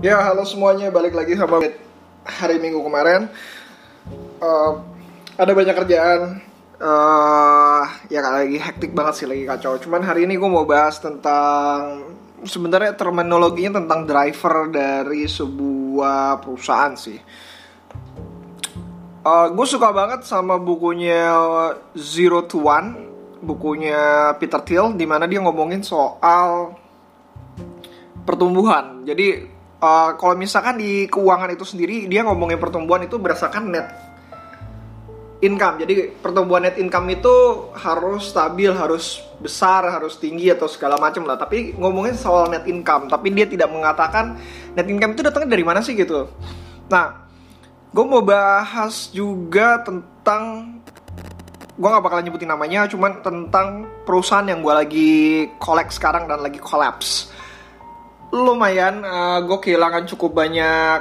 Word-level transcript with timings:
Ya, 0.00 0.16
halo 0.16 0.48
semuanya. 0.48 0.88
Balik 0.88 1.12
lagi 1.12 1.36
sama 1.36 1.60
hari 2.24 2.56
Minggu 2.56 2.80
kemarin. 2.80 3.28
Eh, 4.40 4.72
ada 5.36 5.52
banyak 5.52 5.76
kerjaan. 5.76 6.40
eh 6.80 7.84
ya 8.08 8.24
lagi 8.24 8.56
hektik 8.56 8.96
banget 8.96 9.20
sih, 9.20 9.28
lagi 9.28 9.44
kacau. 9.44 9.76
Cuman 9.76 10.00
hari 10.00 10.24
ini 10.24 10.40
gue 10.40 10.48
mau 10.48 10.64
bahas 10.64 10.96
tentang 10.96 12.08
sebenarnya 12.48 12.96
terminologinya 12.96 13.84
tentang 13.84 14.08
driver 14.08 14.72
dari 14.72 15.28
sebuah 15.28 16.48
perusahaan 16.48 16.96
sih. 16.96 17.20
Eh, 19.20 19.46
gue 19.52 19.66
suka 19.68 19.92
banget 19.92 20.24
sama 20.24 20.56
bukunya 20.56 21.28
Zero 21.92 22.48
to 22.48 22.64
One, 22.64 23.04
bukunya 23.44 24.32
Peter 24.40 24.64
Thiel, 24.64 24.96
di 24.96 25.04
mana 25.04 25.28
dia 25.28 25.44
ngomongin 25.44 25.84
soal 25.84 26.72
pertumbuhan. 28.24 29.04
Jadi 29.04 29.59
uh, 29.80 30.14
kalau 30.14 30.36
misalkan 30.36 30.78
di 30.78 31.08
keuangan 31.08 31.50
itu 31.50 31.64
sendiri 31.64 32.06
dia 32.06 32.22
ngomongin 32.22 32.60
pertumbuhan 32.60 33.02
itu 33.04 33.16
berdasarkan 33.16 33.72
net 33.72 33.88
income. 35.40 35.80
Jadi 35.80 36.20
pertumbuhan 36.20 36.68
net 36.68 36.76
income 36.76 37.08
itu 37.10 37.34
harus 37.72 38.28
stabil, 38.28 38.68
harus 38.70 39.24
besar, 39.40 39.88
harus 39.88 40.20
tinggi 40.20 40.52
atau 40.52 40.68
segala 40.68 41.00
macam 41.00 41.24
lah. 41.24 41.40
Tapi 41.40 41.74
ngomongin 41.80 42.14
soal 42.14 42.52
net 42.52 42.68
income, 42.68 43.08
tapi 43.08 43.32
dia 43.32 43.48
tidak 43.48 43.72
mengatakan 43.72 44.36
net 44.76 44.86
income 44.86 45.16
itu 45.16 45.24
datangnya 45.24 45.56
dari 45.56 45.64
mana 45.64 45.80
sih 45.80 45.96
gitu. 45.96 46.28
Nah, 46.92 47.24
gue 47.90 48.04
mau 48.04 48.20
bahas 48.20 49.08
juga 49.10 49.80
tentang 49.80 50.76
gue 51.80 51.88
gak 51.88 52.04
bakalan 52.04 52.28
nyebutin 52.28 52.52
namanya, 52.52 52.84
cuman 52.84 53.24
tentang 53.24 53.88
perusahaan 54.04 54.44
yang 54.44 54.60
gue 54.60 54.74
lagi 54.76 55.12
collect 55.56 55.96
sekarang 55.96 56.28
dan 56.28 56.44
lagi 56.44 56.60
collapse 56.60 57.32
lumayan 58.30 59.02
uh, 59.02 59.42
gue 59.42 59.58
kehilangan 59.58 60.06
cukup 60.14 60.38
banyak 60.38 61.00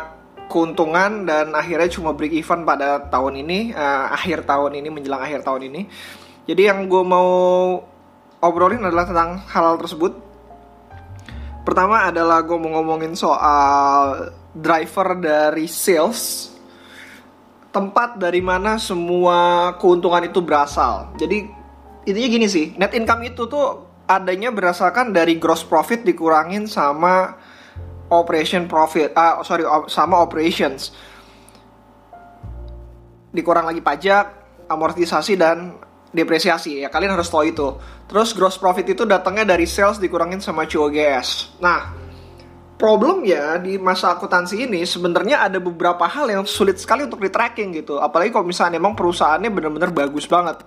keuntungan 0.49 1.30
dan 1.30 1.53
akhirnya 1.53 1.86
cuma 1.94 2.17
break 2.17 2.33
even 2.33 2.66
pada 2.66 3.05
tahun 3.05 3.45
ini 3.45 3.69
uh, 3.77 4.09
akhir 4.09 4.49
tahun 4.49 4.81
ini 4.81 4.89
menjelang 4.89 5.21
akhir 5.21 5.45
tahun 5.45 5.69
ini. 5.69 5.81
Jadi 6.49 6.61
yang 6.66 6.89
gue 6.89 7.03
mau 7.05 7.30
obrolin 8.41 8.81
adalah 8.81 9.05
tentang 9.05 9.45
hal, 9.45 9.63
-hal 9.69 9.77
tersebut. 9.77 10.17
Pertama 11.61 12.09
adalah 12.09 12.41
gue 12.41 12.58
mau 12.58 12.81
ngomongin 12.81 13.13
soal 13.13 14.33
driver 14.49 15.14
dari 15.21 15.69
sales. 15.69 16.49
Tempat 17.69 18.17
dari 18.17 18.41
mana 18.41 18.81
semua 18.81 19.69
keuntungan 19.77 20.25
itu 20.25 20.41
berasal. 20.41 21.14
Jadi 21.21 21.45
intinya 22.09 22.30
gini 22.33 22.47
sih 22.49 22.73
net 22.73 22.97
income 22.97 23.30
itu 23.30 23.45
tuh 23.45 23.88
adanya 24.09 24.49
berdasarkan 24.49 25.13
dari 25.13 25.38
gross 25.38 25.61
profit 25.61 26.02
dikurangin 26.02 26.65
sama 26.65 27.38
operation 28.09 28.65
profit 28.65 29.13
ah 29.13 29.45
sorry 29.45 29.61
sama 29.85 30.17
operations. 30.25 30.89
Dikurang 33.30 33.69
lagi 33.69 33.85
pajak 33.85 34.25
amortisasi 34.65 35.37
dan 35.37 35.77
depresiasi. 36.09 36.81
Ya 36.81 36.89
kalian 36.89 37.13
harus 37.13 37.30
tahu 37.30 37.45
itu. 37.45 37.77
Terus 38.09 38.33
gross 38.33 38.57
profit 38.57 38.89
itu 38.89 39.05
datangnya 39.05 39.53
dari 39.53 39.69
sales 39.69 40.02
dikurangin 40.02 40.41
sama 40.41 40.65
COGS 40.65 41.61
nah 41.61 41.93
problemnya 42.80 43.59
di 43.59 43.75
masa 43.75 44.15
akuntansi 44.15 44.63
ini 44.63 44.87
sebenarnya 44.87 45.43
ada 45.43 45.59
beberapa 45.59 46.07
hal 46.07 46.31
yang 46.31 46.47
sulit 46.47 46.80
sekali 46.80 47.03
untuk 47.03 47.19
di 47.19 47.27
tracking 47.27 47.75
gitu. 47.75 47.99
Apalagi 47.99 48.31
kalau 48.31 48.47
misalnya 48.47 48.80
emang 48.80 48.95
perusahaannya 48.95 49.52
benar-benar 49.52 49.91
bagus 49.91 50.23
banget. 50.23 50.63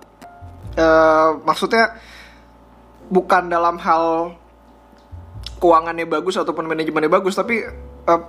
Uh, 0.77 1.41
maksudnya 1.41 1.97
bukan 3.13 3.45
dalam 3.45 3.77
hal 3.77 4.33
keuangannya 5.61 6.09
bagus 6.09 6.41
ataupun 6.41 6.65
manajemennya 6.65 7.13
bagus 7.13 7.37
tapi 7.37 7.61
uh, 8.09 8.21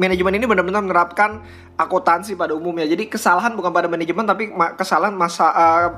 manajemen 0.00 0.40
ini 0.40 0.48
benar-benar 0.48 0.80
menerapkan 0.80 1.44
akuntansi 1.76 2.40
pada 2.40 2.56
umumnya. 2.56 2.88
Jadi 2.88 3.12
kesalahan 3.12 3.52
bukan 3.52 3.68
pada 3.68 3.84
manajemen 3.84 4.24
tapi 4.24 4.48
ma 4.48 4.72
kesalahan 4.72 5.12
masa 5.12 5.52
uh, 5.52 5.88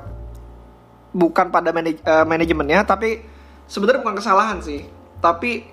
bukan 1.15 1.47
pada 1.47 1.71
manaj 1.71 1.95
uh, 2.03 2.27
manajemennya 2.27 2.83
tapi 2.83 3.23
sebenarnya 3.71 4.03
bukan 4.03 4.19
kesalahan 4.19 4.59
sih. 4.59 4.83
Tapi 5.23 5.63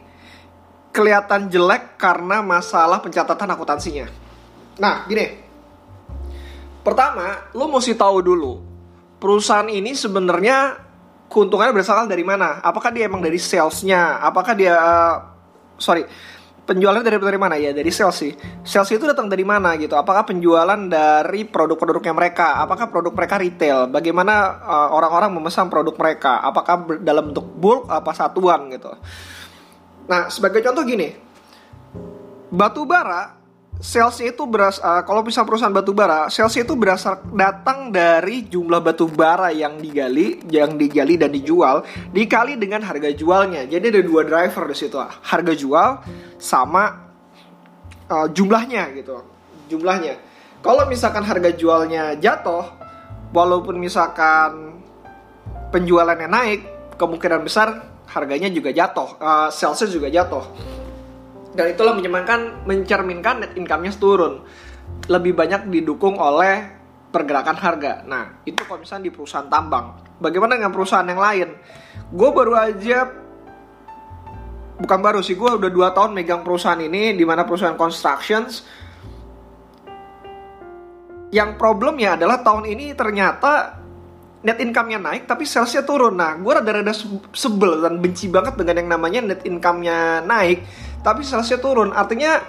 kelihatan 0.94 1.50
jelek 1.50 1.99
karena 1.99 2.39
masalah 2.39 3.03
pencatatan 3.03 3.50
akuntansinya. 3.50 4.06
Nah 4.78 5.11
gini. 5.11 5.50
Pertama 6.81 7.50
lo 7.53 7.69
mesti 7.69 7.93
tahu 7.93 8.25
dulu 8.25 8.53
perusahaan 9.21 9.69
ini 9.69 9.93
sebenarnya 9.93 10.90
keuntungannya 11.31 11.73
berasal 11.73 12.11
dari 12.11 12.27
mana? 12.27 12.59
Apakah 12.61 12.91
dia 12.91 13.07
emang 13.07 13.23
dari 13.23 13.39
salesnya? 13.39 14.19
Apakah 14.19 14.53
dia 14.59 14.75
uh, 14.75 15.17
sorry 15.79 16.05
penjualannya 16.71 17.03
dari 17.03 17.19
dari 17.19 17.41
mana 17.41 17.59
ya? 17.59 17.75
Dari 17.75 17.91
sales 17.91 18.15
sih. 18.15 18.31
Sales 18.63 18.91
itu 18.95 19.03
datang 19.03 19.27
dari 19.27 19.43
mana 19.43 19.75
gitu? 19.75 19.99
Apakah 19.99 20.23
penjualan 20.23 20.79
dari 20.87 21.43
produk-produknya 21.43 22.15
mereka? 22.15 22.63
Apakah 22.63 22.87
produk 22.87 23.11
mereka 23.11 23.43
retail? 23.43 23.91
Bagaimana 23.91 24.63
uh, 24.63 24.89
orang-orang 24.95 25.35
memesan 25.35 25.67
produk 25.67 25.99
mereka? 25.99 26.39
Apakah 26.47 27.03
dalam 27.03 27.35
bentuk 27.35 27.47
bulk 27.59 27.91
apa 27.91 28.15
satuan 28.15 28.71
gitu? 28.71 28.95
Nah, 30.07 30.31
sebagai 30.31 30.62
contoh 30.62 30.87
gini. 30.87 31.11
Batu 32.51 32.83
bara 32.83 33.40
salesnya 33.81 34.37
itu 34.37 34.45
beras 34.45 34.77
uh, 34.85 35.01
kalau 35.09 35.25
bisa 35.25 35.41
perusahaan 35.43 35.73
batu 35.73 35.97
bara 35.97 36.29
salesnya 36.29 36.69
itu 36.69 36.77
berasal 36.77 37.25
datang 37.33 37.89
dari 37.89 38.45
jumlah 38.45 38.79
batu 38.85 39.09
bara 39.09 39.49
yang 39.51 39.81
digali 39.81 40.45
yang 40.53 40.77
digali 40.77 41.17
dan 41.17 41.33
dijual 41.33 41.83
dikali 42.13 42.61
dengan 42.61 42.85
harga 42.85 43.09
jualnya. 43.11 43.65
Jadi 43.65 43.99
ada 43.99 44.03
dua 44.05 44.23
driver 44.29 44.69
di 44.69 44.77
situ 44.77 45.01
harga 45.01 45.53
jual 45.57 46.05
sama 46.37 47.09
uh, 48.13 48.29
jumlahnya 48.29 48.93
gitu 49.01 49.25
jumlahnya. 49.73 50.21
Kalau 50.61 50.85
misalkan 50.85 51.25
harga 51.25 51.51
jualnya 51.57 52.21
jatuh 52.21 52.69
walaupun 53.33 53.81
misalkan 53.81 54.77
penjualannya 55.73 56.29
naik 56.29 56.61
kemungkinan 57.01 57.41
besar 57.41 57.97
harganya 58.11 58.53
juga 58.53 58.75
jatuh 58.77 59.17
uh, 59.17 59.49
salesnya 59.49 59.89
juga 59.89 60.12
jatuh 60.12 60.45
dan 61.50 61.66
itulah 61.75 61.99
mencerminkan 61.99 62.66
mencerminkan 62.66 63.34
net 63.43 63.53
income-nya 63.59 63.93
turun. 63.99 64.47
Lebih 65.11 65.34
banyak 65.34 65.66
didukung 65.66 66.19
oleh 66.19 66.71
pergerakan 67.11 67.59
harga. 67.59 68.06
Nah 68.06 68.43
itu 68.47 68.62
kalau 68.62 68.83
misalnya 68.83 69.11
di 69.11 69.12
perusahaan 69.12 69.50
tambang. 69.50 69.99
Bagaimana 70.22 70.55
dengan 70.55 70.71
perusahaan 70.71 71.06
yang 71.06 71.19
lain? 71.19 71.49
Gue 72.15 72.31
baru 72.31 72.55
aja 72.55 73.09
bukan 74.81 75.00
baru 75.05 75.21
sih 75.21 75.37
gue 75.37 75.50
udah 75.61 75.69
dua 75.69 75.93
tahun 75.93 76.16
megang 76.16 76.41
perusahaan 76.41 76.78
ini 76.81 77.19
di 77.19 77.25
mana 77.27 77.43
perusahaan 77.43 77.77
constructions. 77.77 78.62
Yang 81.31 81.50
problemnya 81.59 82.19
adalah 82.19 82.43
tahun 82.43 82.67
ini 82.67 82.94
ternyata 82.94 83.78
net 84.41 84.59
income-nya 84.59 84.99
naik 84.99 85.22
tapi 85.28 85.47
salesnya 85.47 85.87
turun. 85.87 86.17
Nah, 86.17 86.34
gue 86.38 86.53
rada-rada 86.53 86.91
sebel 87.34 87.84
dan 87.84 88.03
benci 88.03 88.27
banget 88.27 88.56
dengan 88.56 88.82
yang 88.82 88.88
namanya 88.99 89.21
net 89.34 89.43
income-nya 89.47 90.25
naik 90.27 90.65
tapi 91.00 91.25
salesnya 91.25 91.61
turun. 91.61 91.93
Artinya 91.93 92.41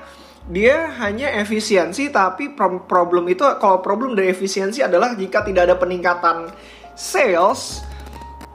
dia 0.49 0.89
hanya 0.97 1.37
efisiensi 1.37 2.09
tapi 2.09 2.57
problem 2.57 3.29
itu 3.29 3.45
kalau 3.61 3.77
problem 3.79 4.17
dari 4.17 4.33
efisiensi 4.33 4.81
adalah 4.81 5.13
jika 5.13 5.45
tidak 5.45 5.69
ada 5.69 5.75
peningkatan 5.77 6.49
sales, 6.97 7.85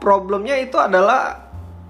problemnya 0.03 0.59
itu 0.59 0.75
adalah 0.75 1.47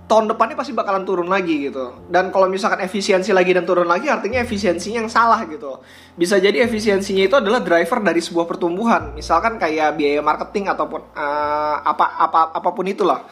tahun 0.07 0.31
depannya 0.31 0.55
pasti 0.55 0.71
bakalan 0.71 1.03
turun 1.03 1.27
lagi 1.27 1.67
gitu. 1.67 2.07
Dan 2.07 2.31
kalau 2.31 2.47
misalkan 2.47 2.79
efisiensi 2.79 3.35
lagi 3.35 3.51
dan 3.51 3.67
turun 3.67 3.89
lagi 3.89 4.07
artinya 4.07 4.39
efisiensinya 4.39 5.03
yang 5.03 5.11
salah 5.11 5.43
gitu. 5.49 5.83
Bisa 6.15 6.39
jadi 6.39 6.63
efisiensinya 6.63 7.27
itu 7.27 7.35
adalah 7.35 7.59
driver 7.59 7.99
dari 7.99 8.23
sebuah 8.23 8.47
pertumbuhan. 8.47 9.17
Misalkan 9.17 9.59
kayak 9.59 9.99
biaya 9.99 10.23
marketing 10.23 10.71
ataupun 10.71 11.11
uh, 11.11 11.75
apa 11.83 12.05
apa 12.23 12.39
apa 12.55 12.69
pun 12.71 12.87
itulah. 12.87 13.27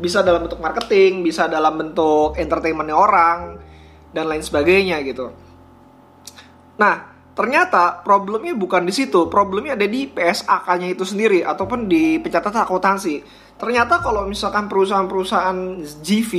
Bisa 0.00 0.20
dalam 0.24 0.44
bentuk 0.44 0.60
marketing, 0.60 1.24
bisa 1.24 1.48
dalam 1.48 1.76
bentuk 1.76 2.36
entertainmentnya 2.36 2.96
orang 2.96 3.69
dan 4.10 4.30
lain 4.30 4.42
sebagainya 4.42 5.02
gitu. 5.06 5.30
Nah, 6.80 6.94
ternyata 7.36 8.02
problemnya 8.02 8.56
bukan 8.56 8.86
di 8.86 8.92
situ. 8.94 9.28
Problemnya 9.30 9.76
ada 9.76 9.86
di 9.86 10.10
PSAK-nya 10.10 10.88
itu 10.92 11.04
sendiri 11.06 11.44
ataupun 11.44 11.86
di 11.86 12.18
pencatatan 12.18 12.64
akuntansi 12.64 13.22
Ternyata 13.60 14.00
kalau 14.00 14.24
misalkan 14.24 14.72
perusahaan-perusahaan 14.72 15.84
GV, 16.00 16.32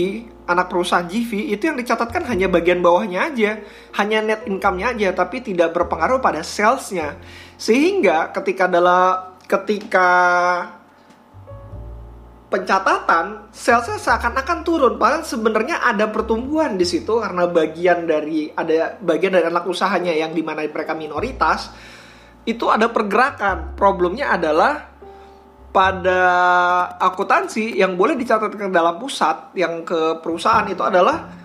anak 0.50 0.74
perusahaan 0.74 1.06
GV 1.06 1.54
itu 1.54 1.70
yang 1.70 1.78
dicatatkan 1.78 2.26
hanya 2.26 2.50
bagian 2.50 2.82
bawahnya 2.82 3.30
aja, 3.30 3.62
hanya 4.02 4.26
net 4.26 4.42
income-nya 4.50 4.98
aja, 4.98 5.14
tapi 5.14 5.46
tidak 5.46 5.70
berpengaruh 5.70 6.18
pada 6.18 6.42
sales-nya. 6.42 7.22
Sehingga 7.62 8.34
ketika 8.34 8.66
adalah 8.66 9.38
ketika 9.46 10.10
pencatatan 12.52 13.48
salesnya 13.56 13.96
seakan-akan 13.96 14.68
turun, 14.68 15.00
padahal 15.00 15.24
sebenarnya 15.24 15.80
ada 15.88 16.12
pertumbuhan 16.12 16.76
di 16.76 16.84
situ 16.84 17.24
karena 17.24 17.48
bagian 17.48 18.04
dari 18.04 18.52
ada 18.52 19.00
bagian 19.00 19.40
dari 19.40 19.48
anak 19.48 19.64
usahanya 19.64 20.12
yang 20.12 20.36
di 20.36 20.44
mana 20.44 20.68
mereka 20.68 20.92
minoritas 20.92 21.72
itu 22.44 22.68
ada 22.68 22.92
pergerakan. 22.92 23.80
Problemnya 23.80 24.36
adalah 24.36 24.92
pada 25.72 26.20
akuntansi 27.00 27.80
yang 27.80 27.96
boleh 27.96 28.20
dicatatkan 28.20 28.68
dalam 28.68 29.00
pusat 29.00 29.56
yang 29.56 29.88
ke 29.88 30.20
perusahaan 30.20 30.68
itu 30.68 30.84
adalah 30.84 31.40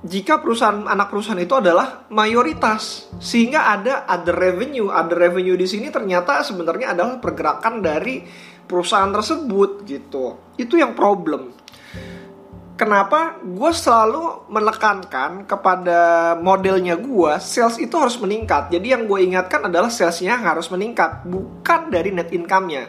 jika 0.00 0.40
perusahaan 0.40 0.84
anak 0.84 1.12
perusahaan 1.12 1.40
itu 1.40 1.56
adalah 1.56 2.08
mayoritas 2.12 3.08
sehingga 3.20 3.68
ada 3.68 4.08
ada 4.08 4.32
revenue 4.32 4.88
ada 4.88 5.12
revenue 5.12 5.56
di 5.56 5.68
sini 5.68 5.92
ternyata 5.92 6.40
sebenarnya 6.40 6.96
adalah 6.96 7.20
pergerakan 7.20 7.84
dari 7.84 8.24
perusahaan 8.70 9.10
tersebut 9.10 9.82
gitu. 9.82 10.38
Itu 10.54 10.78
yang 10.78 10.94
problem. 10.94 11.58
Kenapa 12.78 13.36
gue 13.44 13.72
selalu 13.76 14.48
menekankan 14.48 15.44
kepada 15.44 16.32
modelnya 16.40 16.96
gue 16.96 17.32
sales 17.36 17.76
itu 17.76 17.92
harus 17.98 18.16
meningkat. 18.16 18.72
Jadi 18.72 18.96
yang 18.96 19.04
gue 19.04 19.20
ingatkan 19.20 19.68
adalah 19.68 19.92
salesnya 19.92 20.38
harus 20.40 20.70
meningkat 20.72 21.26
bukan 21.28 21.92
dari 21.92 22.08
net 22.08 22.32
income-nya. 22.32 22.88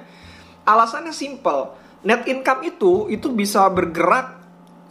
Alasannya 0.63 1.11
simple. 1.11 1.75
Net 2.07 2.23
income 2.23 2.63
itu 2.63 3.11
itu 3.11 3.35
bisa 3.35 3.67
bergerak 3.67 4.39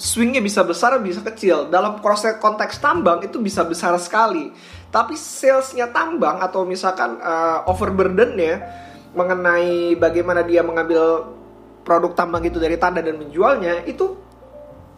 swingnya 0.01 0.45
bisa 0.45 0.69
besar 0.69 1.01
bisa 1.01 1.25
kecil. 1.25 1.73
Dalam 1.73 2.05
proses 2.05 2.37
konteks 2.37 2.77
tambang 2.85 3.25
itu 3.25 3.41
bisa 3.41 3.65
besar 3.65 3.97
sekali. 3.97 4.53
Tapi 4.93 5.17
salesnya 5.17 5.89
tambang 5.89 6.45
atau 6.45 6.69
misalkan 6.69 7.17
uh, 7.25 7.65
overburdennya 7.73 8.89
mengenai 9.11 9.99
bagaimana 9.99 10.47
dia 10.47 10.63
mengambil 10.63 11.35
produk 11.83 12.15
tambang 12.15 12.47
itu 12.47 12.63
dari 12.63 12.79
tanda 12.79 13.03
dan 13.03 13.19
menjualnya 13.19 13.83
itu 13.89 14.15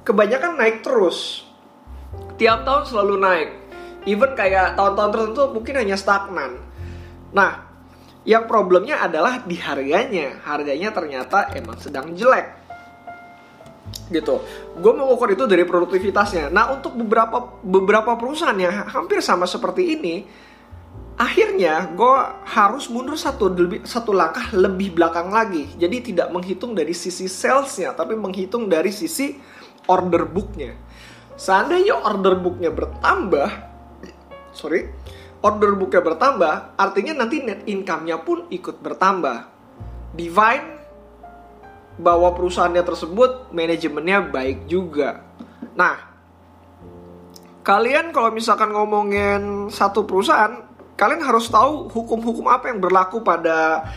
kebanyakan 0.05 0.59
naik 0.59 0.85
terus. 0.85 1.49
Tiap 2.37 2.69
tahun 2.69 2.85
selalu 2.85 3.15
naik. 3.23 3.51
Even 4.05 4.35
kayak 4.35 4.75
tahun-tahun 4.75 5.11
tertentu 5.15 5.43
mungkin 5.55 5.75
hanya 5.79 5.97
stagnan. 5.97 6.59
Nah 7.33 7.73
yang 8.23 8.45
problemnya 8.47 9.01
adalah 9.03 9.41
di 9.43 9.57
harganya. 9.57 10.43
Harganya 10.43 10.91
ternyata 10.93 11.55
emang 11.55 11.79
sedang 11.79 12.13
jelek. 12.13 12.61
Gitu. 14.13 14.35
Gue 14.77 14.93
mengukur 14.93 15.31
itu 15.33 15.49
dari 15.49 15.65
produktivitasnya. 15.65 16.53
Nah 16.53 16.75
untuk 16.75 16.99
beberapa 16.99 17.63
beberapa 17.63 18.13
perusahaan 18.19 18.59
yang 18.59 18.91
hampir 18.91 19.25
sama 19.25 19.49
seperti 19.49 19.97
ini, 19.97 20.27
akhirnya 21.17 21.93
gue 21.93 22.17
harus 22.49 22.89
mundur 22.89 23.21
satu 23.21 23.53
lebih 23.53 23.85
satu 23.85 24.13
langkah 24.17 24.49
lebih 24.53 24.97
belakang 24.97 25.29
lagi. 25.29 25.69
Jadi 25.77 26.13
tidak 26.13 26.33
menghitung 26.33 26.73
dari 26.73 26.97
sisi 26.97 27.29
salesnya, 27.29 27.93
tapi 27.93 28.17
menghitung 28.17 28.69
dari 28.69 28.91
sisi 28.93 29.37
order 29.89 30.25
booknya. 30.29 30.77
Seandainya 31.37 31.97
order 31.97 32.39
booknya 32.39 32.71
bertambah, 32.71 33.49
sorry, 34.55 34.89
order 35.43 35.75
booknya 35.75 36.01
bertambah, 36.05 36.55
artinya 36.79 37.25
nanti 37.25 37.43
net 37.43 37.67
income-nya 37.67 38.23
pun 38.23 38.47
ikut 38.53 38.79
bertambah. 38.79 39.51
Divine 40.13 40.69
bahwa 41.97 42.33
perusahaannya 42.33 42.85
tersebut 42.85 43.31
manajemennya 43.53 44.29
baik 44.33 44.69
juga. 44.69 45.25
Nah, 45.73 45.97
kalian 47.65 48.13
kalau 48.13 48.33
misalkan 48.33 48.73
ngomongin 48.73 49.69
satu 49.69 50.05
perusahaan, 50.05 50.72
kalian 51.03 51.19
harus 51.27 51.51
tahu 51.51 51.91
hukum-hukum 51.91 52.47
apa 52.47 52.71
yang 52.71 52.79
berlaku 52.79 53.27
pada 53.27 53.91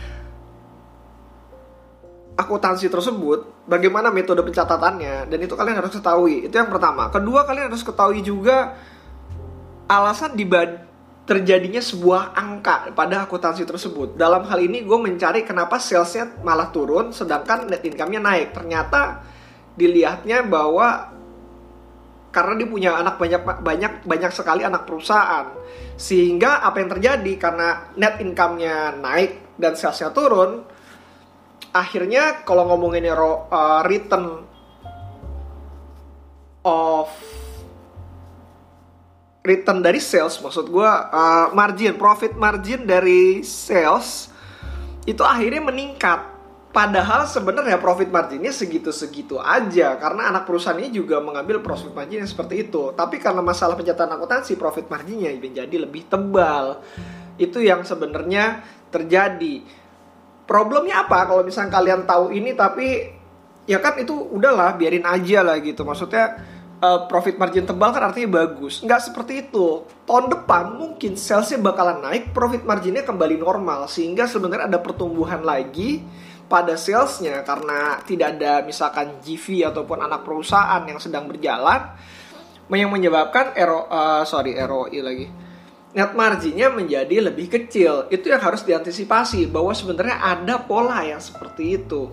akuntansi 2.34 2.90
tersebut, 2.90 3.46
bagaimana 3.70 4.10
metode 4.10 4.42
pencatatannya, 4.42 5.30
dan 5.30 5.38
itu 5.38 5.54
kalian 5.54 5.78
harus 5.78 5.94
ketahui. 5.94 6.50
Itu 6.50 6.58
yang 6.58 6.66
pertama. 6.66 7.06
Kedua, 7.14 7.46
kalian 7.46 7.70
harus 7.70 7.86
ketahui 7.86 8.26
juga 8.26 8.74
alasan 9.86 10.34
dibanding 10.34 10.82
terjadinya 11.26 11.82
sebuah 11.82 12.38
angka 12.38 12.94
pada 12.94 13.26
akuntansi 13.26 13.66
tersebut. 13.66 14.14
Dalam 14.14 14.46
hal 14.46 14.62
ini 14.62 14.86
gue 14.86 14.94
mencari 14.94 15.42
kenapa 15.42 15.82
salesnya 15.82 16.38
malah 16.46 16.70
turun 16.70 17.10
sedangkan 17.10 17.66
net 17.66 17.82
income-nya 17.82 18.22
naik. 18.22 18.54
Ternyata 18.54 19.26
dilihatnya 19.74 20.46
bahwa 20.46 21.15
karena 22.36 22.52
dia 22.60 22.68
punya 22.68 22.90
anak 23.00 23.16
banyak 23.16 23.40
banyak 23.64 23.92
banyak 24.04 24.32
sekali 24.36 24.60
anak 24.60 24.84
perusahaan. 24.84 25.56
Sehingga 25.96 26.60
apa 26.60 26.84
yang 26.84 26.92
terjadi? 26.92 27.32
Karena 27.40 27.88
net 27.96 28.20
income-nya 28.20 29.00
naik 29.00 29.56
dan 29.56 29.72
salesnya 29.72 30.12
turun 30.12 30.76
akhirnya 31.76 32.44
kalau 32.48 32.64
ngomongin 32.72 33.04
uh, 33.12 33.84
return 33.84 34.48
of 36.64 37.12
return 39.44 39.84
dari 39.84 40.00
sales 40.00 40.40
maksud 40.40 40.72
gue 40.72 40.90
uh, 40.90 41.52
margin 41.52 41.94
profit 42.00 42.32
margin 42.34 42.88
dari 42.88 43.44
sales 43.44 44.32
itu 45.04 45.20
akhirnya 45.22 45.62
meningkat 45.62 46.35
padahal 46.76 47.24
sebenarnya 47.24 47.80
profit 47.80 48.12
marginnya 48.12 48.52
segitu-segitu 48.52 49.40
aja 49.40 49.96
karena 49.96 50.28
anak 50.28 50.44
perusahaannya 50.44 50.92
juga 50.92 51.24
mengambil 51.24 51.64
profit 51.64 51.96
margin 51.96 52.20
yang 52.20 52.28
seperti 52.28 52.68
itu 52.68 52.92
tapi 52.92 53.16
karena 53.16 53.40
masalah 53.40 53.80
pencatatan 53.80 54.12
akuntansi 54.12 54.60
profit 54.60 54.84
marginnya 54.92 55.32
menjadi 55.40 55.88
lebih 55.88 56.04
tebal 56.04 56.84
itu 57.40 57.64
yang 57.64 57.80
sebenarnya 57.80 58.60
terjadi 58.92 59.64
problemnya 60.44 61.08
apa 61.08 61.24
kalau 61.24 61.40
misalnya 61.40 61.72
kalian 61.72 62.04
tahu 62.04 62.36
ini 62.36 62.52
tapi 62.52 63.08
ya 63.64 63.80
kan 63.80 63.96
itu 63.96 64.12
udahlah 64.12 64.76
biarin 64.76 65.08
aja 65.08 65.40
lah 65.40 65.56
gitu 65.64 65.80
maksudnya 65.80 66.44
uh, 66.84 67.08
profit 67.08 67.40
margin 67.40 67.64
tebal 67.64 67.88
kan 67.92 68.12
artinya 68.12 68.44
bagus. 68.44 68.84
Nggak 68.84 69.10
seperti 69.10 69.48
itu. 69.48 69.84
Tahun 70.04 70.28
depan 70.28 70.76
mungkin 70.76 71.16
salesnya 71.16 71.60
bakalan 71.60 72.04
naik, 72.04 72.30
profit 72.36 72.62
marginnya 72.62 73.02
kembali 73.02 73.40
normal. 73.40 73.88
Sehingga 73.88 74.28
sebenarnya 74.28 74.68
ada 74.70 74.78
pertumbuhan 74.80 75.42
lagi 75.42 76.04
pada 76.46 76.78
salesnya 76.78 77.42
karena 77.42 78.00
tidak 78.06 78.38
ada 78.38 78.62
misalkan 78.62 79.18
GV 79.18 79.66
ataupun 79.70 79.98
anak 79.98 80.22
perusahaan 80.22 80.82
yang 80.86 81.02
sedang 81.02 81.26
berjalan 81.26 81.94
yang 82.70 82.90
menyebabkan 82.90 83.54
ero 83.54 83.86
uh, 83.86 84.22
sorry 84.26 84.54
ROI 84.58 84.98
lagi 85.02 85.26
net 85.96 86.12
marginnya 86.14 86.70
menjadi 86.70 87.30
lebih 87.30 87.46
kecil 87.50 88.06
itu 88.10 88.30
yang 88.30 88.42
harus 88.42 88.62
diantisipasi 88.62 89.48
bahwa 89.50 89.74
sebenarnya 89.74 90.18
ada 90.22 90.62
pola 90.62 91.02
yang 91.02 91.22
seperti 91.22 91.82
itu 91.82 92.10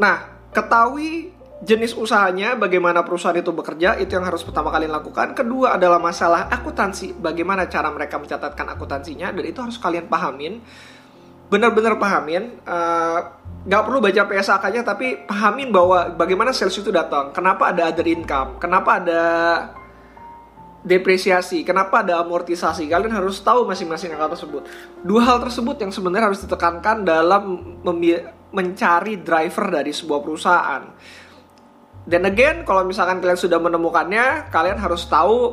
nah 0.00 0.28
ketahui 0.52 1.40
jenis 1.60 1.92
usahanya, 1.92 2.56
bagaimana 2.56 3.04
perusahaan 3.04 3.36
itu 3.36 3.52
bekerja, 3.52 4.00
itu 4.00 4.16
yang 4.16 4.24
harus 4.24 4.40
pertama 4.40 4.72
kali 4.72 4.88
lakukan. 4.88 5.36
Kedua 5.36 5.76
adalah 5.76 6.00
masalah 6.00 6.48
akuntansi, 6.48 7.12
bagaimana 7.20 7.68
cara 7.68 7.92
mereka 7.92 8.16
mencatatkan 8.16 8.64
akuntansinya, 8.72 9.28
dan 9.28 9.44
itu 9.44 9.60
harus 9.60 9.76
kalian 9.76 10.08
pahamin. 10.08 10.64
Benar-benar 11.50 11.98
pahamin, 11.98 12.62
uh, 12.62 13.18
nggak 13.66 13.82
perlu 13.82 13.98
baca 13.98 14.22
PSAK-nya, 14.30 14.86
tapi 14.86 15.26
pahamin 15.26 15.74
bahwa 15.74 16.14
bagaimana 16.14 16.54
sales 16.54 16.78
itu 16.78 16.94
datang, 16.94 17.34
kenapa 17.34 17.74
ada 17.74 17.90
other 17.90 18.06
income, 18.06 18.62
kenapa 18.62 19.02
ada 19.02 19.22
depresiasi, 20.86 21.66
kenapa 21.66 22.06
ada 22.06 22.22
amortisasi. 22.22 22.86
Kalian 22.86 23.12
harus 23.12 23.42
tahu 23.42 23.68
masing-masing 23.68 24.14
hal 24.16 24.30
tersebut. 24.32 24.64
Dua 25.02 25.26
hal 25.26 25.42
tersebut 25.42 25.76
yang 25.82 25.92
sebenarnya 25.92 26.32
harus 26.32 26.40
ditekankan 26.46 27.04
dalam 27.04 27.42
mencari 28.54 29.20
driver 29.20 29.66
dari 29.68 29.92
sebuah 29.92 30.20
perusahaan 30.22 30.82
dan 32.08 32.24
again, 32.24 32.64
kalau 32.64 32.82
misalkan 32.88 33.20
kalian 33.20 33.36
sudah 33.36 33.60
menemukannya, 33.60 34.48
kalian 34.48 34.80
harus 34.80 35.04
tahu 35.04 35.52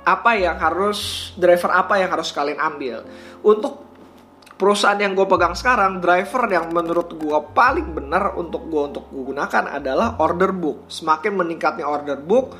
apa 0.00 0.32
yang 0.32 0.56
harus 0.56 1.30
driver 1.36 1.68
apa 1.68 2.00
yang 2.00 2.08
harus 2.08 2.32
kalian 2.32 2.56
ambil. 2.56 3.04
Untuk 3.44 3.89
perusahaan 4.60 5.00
yang 5.00 5.16
gue 5.16 5.24
pegang 5.24 5.56
sekarang, 5.56 6.04
driver 6.04 6.44
yang 6.52 6.68
menurut 6.68 7.16
gue 7.16 7.38
paling 7.56 7.96
benar 7.96 8.36
untuk 8.36 8.68
gue 8.68 8.92
untuk 8.92 9.08
gue 9.08 9.32
gunakan 9.32 9.64
adalah 9.72 10.20
order 10.20 10.52
book. 10.52 10.84
Semakin 10.92 11.32
meningkatnya 11.32 11.88
order 11.88 12.20
book 12.20 12.52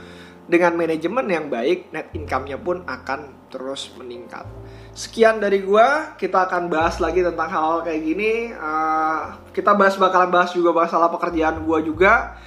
dengan 0.48 0.80
manajemen 0.80 1.28
yang 1.28 1.52
baik, 1.52 1.92
net 1.92 2.08
income-nya 2.16 2.56
pun 2.56 2.88
akan 2.88 3.52
terus 3.52 3.92
meningkat. 4.00 4.48
Sekian 4.96 5.44
dari 5.44 5.60
gue, 5.60 5.86
kita 6.16 6.48
akan 6.48 6.72
bahas 6.72 6.96
lagi 7.04 7.20
tentang 7.20 7.52
hal-hal 7.52 7.84
kayak 7.84 8.00
gini. 8.00 8.48
Uh, 8.56 9.36
kita 9.52 9.76
bahas 9.76 10.00
bakalan 10.00 10.32
bahas 10.32 10.56
juga 10.56 10.72
masalah 10.72 11.12
pekerjaan 11.12 11.60
gue 11.62 11.78
juga. 11.84 12.40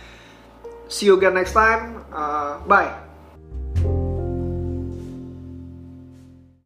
See 0.89 1.13
you 1.13 1.15
again 1.15 1.38
next 1.38 1.53
time. 1.53 2.01
Uh, 2.10 2.57
bye. 2.65 3.02